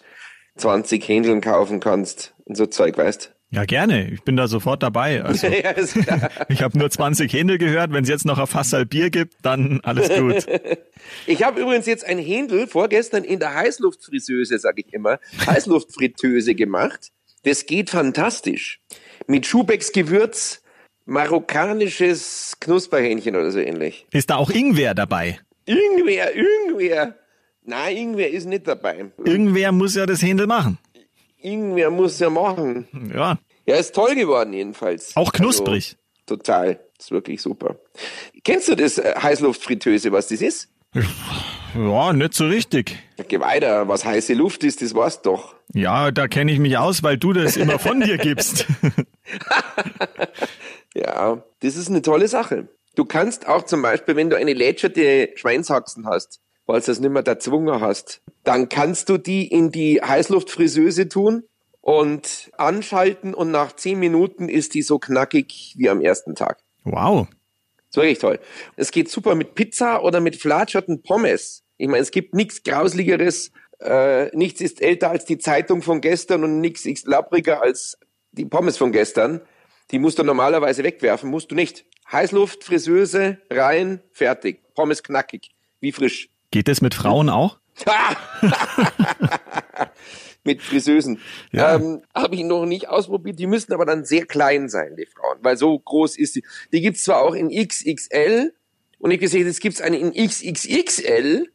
[0.55, 3.33] 20 Händeln kaufen kannst und so Zeug, weißt.
[3.49, 4.09] Ja, gerne.
[4.11, 5.21] Ich bin da sofort dabei.
[5.21, 5.73] Also, ja,
[6.47, 7.91] ich habe nur 20 Händel gehört.
[7.91, 10.45] Wenn es jetzt noch ein Fassal Bier gibt, dann alles gut.
[11.25, 17.11] Ich habe übrigens jetzt ein Händel vorgestern in der Heißluftfriseuse, sag ich immer, Heißluftfritteuse gemacht.
[17.43, 18.79] Das geht fantastisch.
[19.27, 20.61] Mit Schubecks Gewürz,
[21.05, 24.05] marokkanisches Knusperhähnchen oder so ähnlich.
[24.11, 25.39] Ist da auch Ingwer dabei?
[25.65, 27.15] Ingwer, Ingwer.
[27.63, 29.11] Nein, Ingwer ist nicht dabei.
[29.23, 30.77] Irgendwer muss ja das Händel machen.
[31.39, 32.87] Ingwer muss ja machen.
[33.13, 35.15] Ja, Ja, ist toll geworden jedenfalls.
[35.15, 35.95] auch knusprig.
[36.27, 36.79] Also, total.
[36.99, 37.77] Ist wirklich super.
[38.43, 40.69] Kennst du das äh, Heißluftfritteuse, was das ist?
[41.75, 42.97] Ja, nicht so richtig.
[43.27, 43.87] Geh weiter.
[43.87, 45.55] Was heiße Luft ist, das weißt doch.
[45.73, 48.65] Ja, da kenne ich mich aus, weil du das immer von dir gibst.
[50.93, 52.67] Ja, das ist eine tolle Sache.
[52.95, 57.11] Du kannst auch zum Beispiel, wenn du eine lätscherte Schweinshaxen hast, weil du das nicht
[57.11, 61.43] mehr erzwungen hast, dann kannst du die in die Heißluftfriseuse tun
[61.79, 66.59] und anschalten und nach zehn Minuten ist die so knackig wie am ersten Tag.
[66.83, 67.27] Wow.
[67.89, 68.39] ist wirklich toll.
[68.75, 71.63] Es geht super mit Pizza oder mit flatscherten Pommes.
[71.77, 76.43] Ich meine, es gibt nichts Grausligeres, äh, nichts ist älter als die Zeitung von gestern
[76.43, 77.97] und nichts ist labbriger als
[78.31, 79.41] die Pommes von gestern.
[79.91, 81.85] Die musst du normalerweise wegwerfen, musst du nicht.
[82.11, 84.61] Heißluft, Friseuse, rein, fertig.
[84.75, 86.29] Pommes knackig, wie frisch.
[86.51, 87.57] Geht das mit Frauen auch?
[90.43, 91.19] Mit Friseusen.
[91.51, 91.75] Ja.
[91.75, 93.37] Ähm, Habe ich noch nicht ausprobiert.
[93.37, 96.43] Die müssen aber dann sehr klein sein, die Frauen, weil so groß ist die.
[96.73, 98.51] Die gibt's zwar auch in XXL
[98.97, 101.47] und ich gesehen, es gibt's eine in XXXL,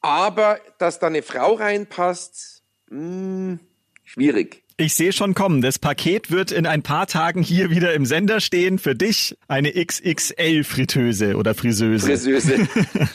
[0.00, 3.58] aber dass da eine Frau reinpasst, mh,
[4.04, 4.62] schwierig.
[4.76, 5.60] Ich sehe schon kommen.
[5.60, 8.78] Das Paket wird in ein paar Tagen hier wieder im Sender stehen.
[8.78, 12.06] Für dich eine XXL-Fritteuse oder Friseuse.
[12.06, 12.66] Friseuse.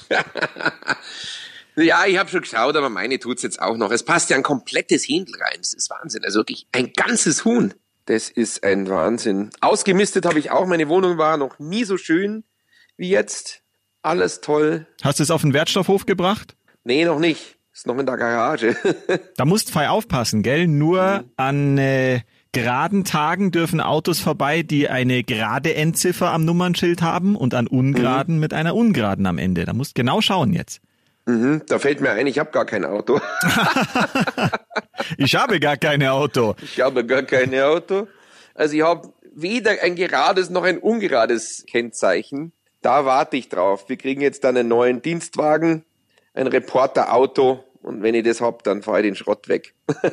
[1.76, 3.90] ja, ich habe schon geschaut, aber meine tut's jetzt auch noch.
[3.90, 5.58] Es passt ja ein komplettes Händel rein.
[5.58, 6.24] Das ist Wahnsinn.
[6.24, 7.74] Also wirklich ein ganzes Huhn.
[8.06, 9.50] Das ist ein Wahnsinn.
[9.62, 10.68] Ausgemistet habe ich auch.
[10.68, 12.44] Meine Wohnung war noch nie so schön
[12.96, 13.64] wie jetzt.
[14.04, 14.86] Alles toll.
[15.02, 16.56] Hast du es auf den Wertstoffhof gebracht?
[16.86, 17.58] Nee, noch nicht.
[17.74, 18.76] Ist noch in der Garage.
[19.38, 20.66] Da musst fei aufpassen, gell?
[20.68, 22.22] Nur an äh,
[22.54, 28.40] geraden Tagen dürfen Autos vorbei, die eine gerade Endziffer am Nummernschild haben und an ungeraden
[28.40, 29.66] mit einer ungeraden am Ende.
[29.66, 30.80] Da musst genau schauen jetzt.
[31.26, 33.20] mhm, da fällt mir ein, ich habe gar kein Auto.
[35.18, 36.56] Ich habe gar kein Auto.
[36.64, 38.08] Ich habe gar kein Auto.
[38.54, 42.54] Also ich habe weder ein gerades noch ein ungerades Kennzeichen.
[42.82, 43.88] Da warte ich drauf.
[43.88, 45.84] Wir kriegen jetzt dann einen neuen Dienstwagen,
[46.36, 49.74] ein Reporterauto und wenn ich das hab, dann fahre ich den Schrott weg.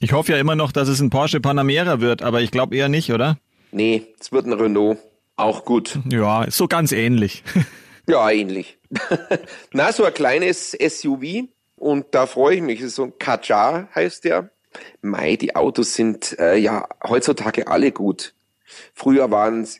[0.00, 2.88] Ich hoffe ja immer noch, dass es ein Porsche Panamera wird, aber ich glaube eher
[2.88, 3.38] nicht, oder?
[3.70, 4.98] nee, es wird ein Renault.
[5.36, 5.98] Auch gut.
[6.10, 7.42] Ja, so ganz ähnlich.
[8.06, 8.76] Ja, ähnlich.
[9.72, 12.80] Na, so ein kleines SUV und da freue ich mich.
[12.80, 14.50] Das ist so ein Kajar heißt der.
[15.00, 18.34] Mei, die Autos sind äh, ja heutzutage alle gut.
[18.92, 19.26] Früher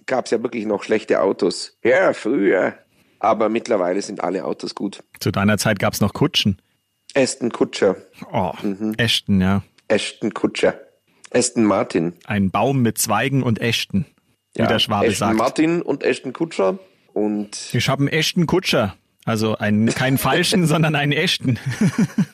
[0.07, 1.77] gab es ja wirklich noch schlechte Autos.
[1.85, 2.79] Ja, früher.
[3.25, 5.03] Aber mittlerweile sind alle Autos gut.
[5.21, 6.61] Zu deiner Zeit gab's noch Kutschen.
[7.15, 7.97] Aston Kutscher,
[8.33, 8.53] Oh,
[8.97, 9.63] Ashton, ja.
[9.89, 10.79] Aston Kutscher,
[11.33, 12.15] Aston Martin.
[12.25, 14.05] Ein Baum mit Zweigen und Ästen,
[14.55, 15.37] wie Ja, der Schwabe Aston sagt.
[15.39, 16.79] Martin und Aston Kutscher
[17.13, 18.97] und Ich habe einen echten Kutscher.
[19.25, 21.59] Also einen, keinen falschen, sondern einen echten.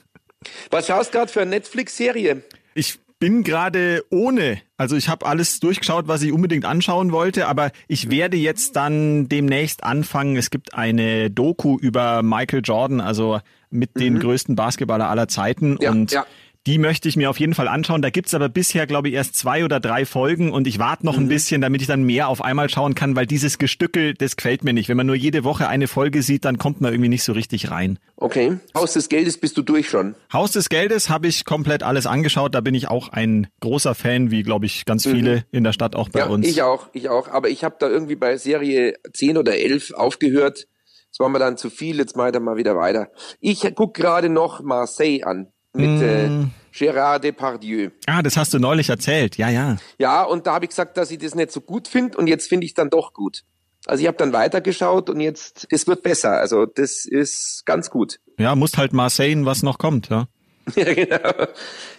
[0.70, 2.42] was schaust gerade für eine Netflix-Serie?
[2.74, 4.60] Ich bin gerade ohne.
[4.76, 9.28] Also ich habe alles durchgeschaut, was ich unbedingt anschauen wollte, aber ich werde jetzt dann
[9.28, 10.36] demnächst anfangen.
[10.36, 15.72] Es gibt eine Doku über Michael Jordan, also mit den größten Basketballer aller Zeiten.
[15.72, 15.78] Mhm.
[15.80, 16.26] Ja, und ja.
[16.66, 18.02] Die möchte ich mir auf jeden Fall anschauen.
[18.02, 21.16] Da gibt's aber bisher, glaube ich, erst zwei oder drei Folgen und ich warte noch
[21.16, 21.28] ein Mhm.
[21.28, 24.74] bisschen, damit ich dann mehr auf einmal schauen kann, weil dieses Gestückel, das gefällt mir
[24.74, 24.88] nicht.
[24.90, 27.70] Wenn man nur jede Woche eine Folge sieht, dann kommt man irgendwie nicht so richtig
[27.70, 27.98] rein.
[28.16, 28.58] Okay.
[28.76, 30.14] Haus des Geldes bist du durch schon.
[30.32, 32.54] Haus des Geldes habe ich komplett alles angeschaut.
[32.54, 35.96] Da bin ich auch ein großer Fan, wie glaube ich ganz viele in der Stadt
[35.96, 36.26] auch bei Mhm.
[36.28, 36.46] ja, uns.
[36.46, 37.28] ich auch, ich auch.
[37.28, 40.66] Aber ich habe da irgendwie bei Serie 10 oder 11 aufgehört.
[41.10, 43.08] Das war mir dann zu viel, jetzt mal dann mal wieder weiter.
[43.40, 46.50] Ich guck gerade noch Marseille an mit äh, Mm.
[46.72, 47.90] Gérard Depardieu.
[48.06, 49.36] Ah, das hast du neulich erzählt.
[49.36, 49.76] Ja, ja.
[49.98, 52.48] Ja, und da habe ich gesagt, dass ich das nicht so gut finde und jetzt
[52.48, 53.42] finde ich dann doch gut.
[53.86, 56.32] Also ich habe dann weitergeschaut und jetzt, es wird besser.
[56.32, 58.20] Also das ist ganz gut.
[58.38, 60.28] Ja, musst halt mal sehen, was noch kommt, ja.
[60.76, 61.46] Ja, genau.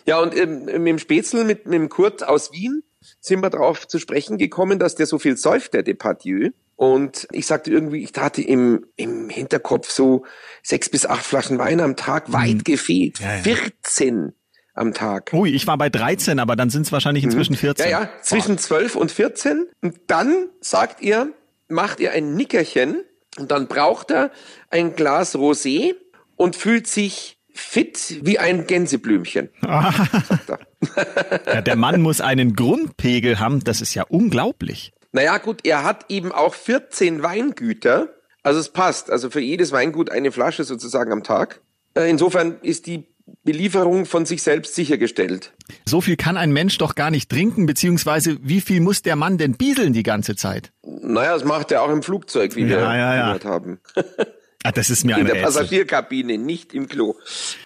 [0.06, 2.84] Ja, und ähm, mit dem Spätzl, mit, mit dem Kurt aus Wien,
[3.20, 6.52] sind wir darauf zu sprechen gekommen, dass der so viel säuft, der Depardieu.
[6.82, 10.26] Und ich sagte irgendwie, ich hatte im, im Hinterkopf so
[10.64, 13.20] sechs bis acht Flaschen Wein am Tag, weit gefehlt.
[13.20, 13.44] Ja, ja.
[13.44, 14.34] 14
[14.74, 15.30] am Tag.
[15.32, 17.86] Ui, ich war bei 13, aber dann sind es wahrscheinlich inzwischen 14.
[17.86, 17.92] Mhm.
[17.92, 19.68] Ja, ja, zwischen 12 und 14.
[19.84, 21.32] Und dann sagt ihr,
[21.68, 23.04] macht ihr ein Nickerchen
[23.38, 24.32] und dann braucht er
[24.72, 25.94] ein Glas Rosé
[26.36, 29.50] und fühlt sich fit wie ein Gänseblümchen.
[29.62, 30.60] er.
[31.46, 34.94] Ja, der Mann muss einen Grundpegel haben, das ist ja unglaublich.
[35.12, 38.10] Naja, gut, er hat eben auch 14 Weingüter.
[38.44, 39.10] Also es passt.
[39.12, 41.62] Also für jedes Weingut eine Flasche sozusagen am Tag.
[41.96, 43.08] Äh, Insofern ist die
[43.44, 45.54] Belieferung von sich selbst sichergestellt.
[45.86, 49.38] So viel kann ein Mensch doch gar nicht trinken, beziehungsweise wie viel muss der Mann
[49.38, 50.72] denn bieseln die ganze Zeit?
[50.84, 53.26] Naja, das macht er auch im Flugzeug, wie Ja, wir ja, ja.
[53.28, 53.80] gehört haben.
[54.64, 55.46] Ah, das ist mir In der Rätsel.
[55.48, 57.16] Passagierkabine, nicht im Klo.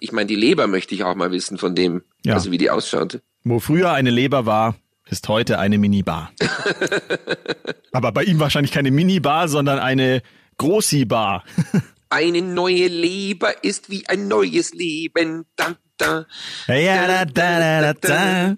[0.00, 3.20] Ich meine, die Leber möchte ich auch mal wissen von dem, also wie die ausschaut.
[3.44, 4.76] Wo früher eine Leber war,
[5.10, 6.32] ist heute eine Minibar.
[7.92, 10.22] Aber bei ihm wahrscheinlich keine Minibar, sondern eine
[10.58, 11.44] Grossi-Bar.
[12.08, 15.44] Eine neue Leber ist wie ein neues Leben.
[15.56, 16.26] Da, da.
[16.68, 18.56] Ja, da, da, da, da.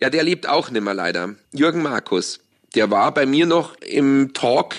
[0.00, 1.34] Ja, der lebt auch nimmer leider.
[1.52, 2.40] Jürgen Markus.
[2.74, 4.76] Der war bei mir noch im Talk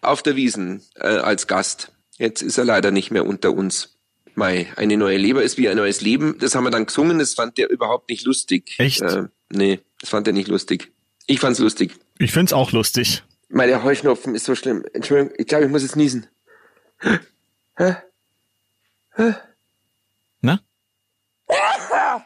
[0.00, 1.92] auf der Wiesen äh, als Gast.
[2.16, 3.98] Jetzt ist er leider nicht mehr unter uns.
[4.34, 6.36] Mei, eine neue Leber ist wie ein neues Leben.
[6.38, 8.76] Das haben wir dann gesungen, das fand der überhaupt nicht lustig.
[8.78, 9.02] Echt?
[9.02, 10.92] Äh, nee, das fand er nicht lustig.
[11.26, 11.94] Ich fand's lustig.
[12.18, 13.22] Ich find's auch lustig.
[13.48, 14.84] Mei, der Heuschnupfen ist so schlimm.
[14.92, 16.26] Entschuldigung, ich glaube, ich muss jetzt niesen.
[17.78, 18.02] Na?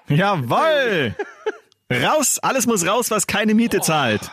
[0.09, 1.15] Jawoll!
[1.91, 2.39] Raus!
[2.41, 4.31] Alles muss raus, was keine Miete zahlt.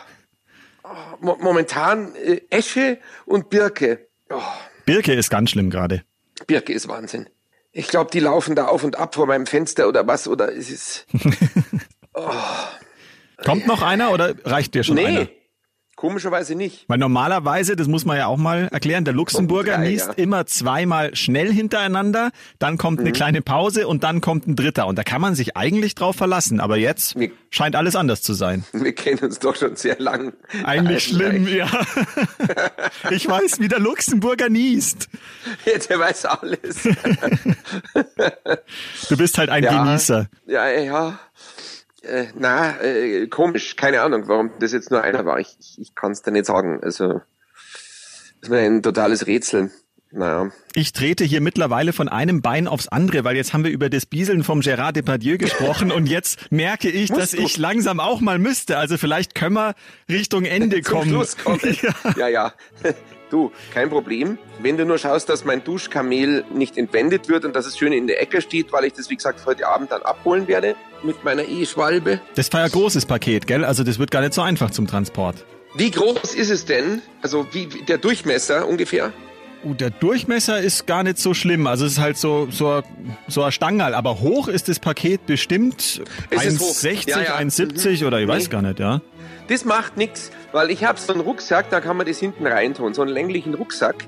[1.20, 4.08] Mo momentan äh, Esche und Birke.
[4.28, 4.40] Oh,
[4.86, 6.02] Birke ist ganz schlimm gerade.
[6.46, 7.28] Birke ist Wahnsinn.
[7.72, 10.70] Ich glaube, die laufen da auf und ab vor meinem Fenster oder was, oder ist
[10.70, 11.06] es...
[13.44, 15.28] Kommt noch einer oder reicht dir schon Nee, einer?
[15.96, 16.86] komischerweise nicht.
[16.88, 20.12] Weil normalerweise, das muss man ja auch mal erklären, der Luxemburger Drei, niest ja.
[20.14, 23.04] immer zweimal schnell hintereinander, dann kommt Mhm.
[23.06, 24.86] eine kleine Pause und dann kommt ein dritter.
[24.86, 26.58] Und da kann man sich eigentlich drauf verlassen.
[26.60, 28.64] Aber jetzt Wir- scheint alles anders zu sein.
[28.72, 30.32] Wir kennen uns doch schon sehr lang.
[30.64, 31.68] Eigentlich schlimm, ja.
[33.10, 35.08] Ich weiß, wie der Luxemburger niest.
[35.66, 36.88] Ja, der weiß alles.
[39.08, 39.84] Du bist halt ein Ja.
[39.84, 40.28] Genießer.
[40.46, 41.18] Ja, ja.
[42.02, 43.76] Äh, na, äh, komisch.
[43.76, 45.38] Keine Ahnung, warum das jetzt nur einer war.
[45.40, 46.80] Ich, ich, ich kann es dir nicht sagen.
[46.82, 47.22] Also, das
[48.42, 49.70] ist mir ein totales Rätsel.
[50.12, 50.50] Naja.
[50.74, 54.06] Ich trete hier mittlerweile von einem Bein aufs andere, weil jetzt haben wir über das
[54.06, 58.76] Bieseln vom Gérard Depardieu gesprochen und jetzt merke ich, dass ich langsam auch mal müsste.
[58.76, 59.74] Also vielleicht können wir
[60.08, 61.10] Richtung Ende Zum kommen.
[61.10, 61.60] Schluss kommen.
[62.16, 62.28] Ja.
[62.28, 62.52] ja,
[63.30, 64.38] Du, kein Problem.
[64.60, 68.08] Wenn du nur schaust, dass mein Duschkamel nicht entwendet wird und dass es schön in
[68.08, 71.46] der Ecke steht, weil ich das, wie gesagt, heute Abend dann abholen werde mit meiner
[71.48, 72.20] E-Schwalbe.
[72.34, 73.64] Das war ja großes Paket, gell?
[73.64, 75.44] Also das wird gar nicht so einfach zum Transport.
[75.74, 77.00] Wie groß ist es denn?
[77.22, 79.12] Also wie der Durchmesser ungefähr?
[79.62, 81.66] Uh, der Durchmesser ist gar nicht so schlimm.
[81.66, 82.82] Also es ist halt so so
[83.28, 86.70] so ein Stangerl, aber hoch ist das Paket bestimmt Es ist hoch.
[86.74, 87.36] 1,60, Ja, ja.
[87.36, 88.48] 1,70 oder ich weiß Nee.
[88.50, 89.00] gar nicht, ja.
[89.48, 92.94] Das macht nix, weil ich habe so einen Rucksack, da kann man das hinten reintun,
[92.94, 94.06] so einen länglichen Rucksack.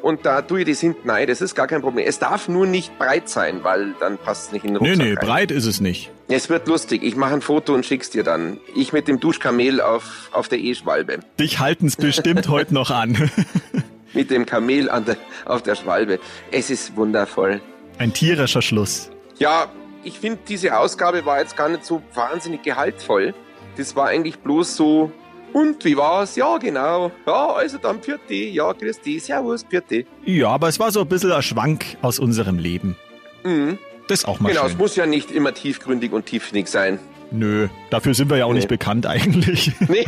[0.00, 2.06] Und da tue ich das hinten rein, das ist gar kein Problem.
[2.06, 5.06] Es darf nur nicht breit sein, weil dann passt es nicht in den Nee, Rucksack
[5.06, 5.26] nee, rein.
[5.26, 6.10] breit ist es nicht.
[6.28, 7.02] Es wird lustig.
[7.02, 8.58] Ich mache ein Foto und schick's dir dann.
[8.76, 11.20] Ich mit dem Duschkamel auf, auf der E-Schwalbe.
[11.40, 13.30] Dich halten's bestimmt heute noch an.
[14.14, 16.18] Mit dem Kamel der, auf der Schwalbe.
[16.50, 17.60] Es ist wundervoll.
[17.98, 19.10] Ein tierischer Schluss.
[19.38, 19.66] Ja,
[20.02, 23.34] ich finde, diese Ausgabe war jetzt gar nicht so wahnsinnig gehaltvoll.
[23.76, 25.10] Das war eigentlich bloß so,
[25.52, 26.34] und wie war's?
[26.36, 27.12] Ja, genau.
[27.26, 28.34] Ja, also dann Pürte.
[28.34, 28.72] Ja,
[29.06, 29.24] dich.
[29.24, 30.04] Servus, Pürte.
[30.24, 32.96] Ja, aber es war so ein bisschen ein Schwank aus unserem Leben.
[33.44, 33.78] Mhm.
[34.08, 34.78] Das ist auch mal Genau, es schön.
[34.78, 36.98] muss ja nicht immer tiefgründig und tiefsinnig sein.
[37.30, 38.76] Nö, dafür sind wir ja auch nicht Nee.
[38.76, 39.72] bekannt eigentlich.
[39.88, 40.06] Nee.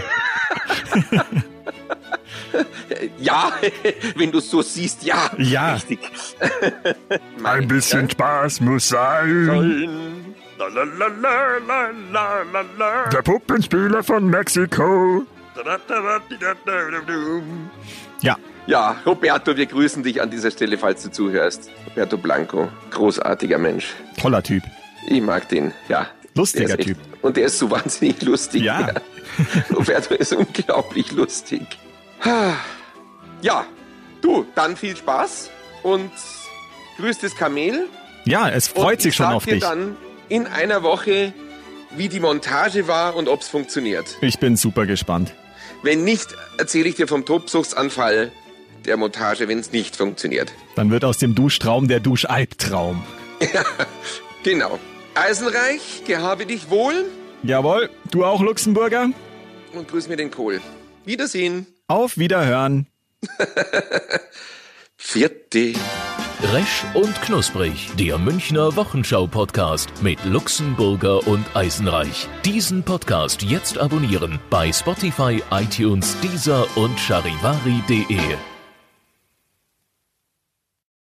[3.18, 3.52] ja,
[4.16, 5.30] wenn du so siehst, ja.
[5.38, 5.74] Ja.
[5.74, 5.98] Richtig.
[7.44, 10.24] Ein bisschen Spaß muss sein.
[10.58, 13.08] La, la, la.
[13.10, 15.24] Der Puppenspieler von Mexiko.
[18.20, 21.70] Ja, Ja, Roberto, wir grüßen dich an dieser Stelle, falls du zuhörst.
[21.86, 23.94] Roberto Blanco, großartiger Mensch.
[24.20, 24.62] toller Typ.
[25.08, 26.08] Ich mag den, ja.
[26.34, 26.98] Lustiger Typ.
[27.22, 28.62] Und der ist so wahnsinnig lustig.
[28.62, 28.92] Ja.
[29.74, 31.62] Roberto ist unglaublich lustig.
[33.42, 33.66] Ja,
[34.22, 35.50] du, dann viel Spaß
[35.82, 36.10] und
[36.98, 37.88] grüß das Kamel.
[38.24, 39.62] Ja, es und freut sich ich schon auf dir dich.
[39.62, 39.96] dann
[40.28, 41.32] in einer Woche,
[41.96, 44.16] wie die Montage war und ob's funktioniert.
[44.20, 45.32] Ich bin super gespannt.
[45.82, 48.32] Wenn nicht, erzähle ich dir vom Tobsuchtsanfall
[48.84, 50.52] der Montage, wenn es nicht funktioniert.
[50.74, 53.04] Dann wird aus dem Duschtraum der Duschalbtraum.
[54.42, 54.78] Genau.
[55.16, 57.04] Eisenreich, gehabe dich wohl
[57.42, 59.10] Jawohl, du auch Luxemburger?
[59.72, 60.60] und grüß mir den Kohl.
[61.04, 61.66] Wiedersehen.
[61.88, 62.88] Auf Wiederhören.
[64.96, 65.74] Vierte.
[66.52, 72.28] Resch und Knusprig, der Münchner Wochenschau-Podcast mit Luxemburger und Eisenreich.
[72.44, 78.55] Diesen Podcast jetzt abonnieren bei Spotify, iTunes, Deezer und charivari.de.